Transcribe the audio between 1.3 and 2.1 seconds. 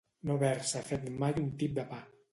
un tip de pa.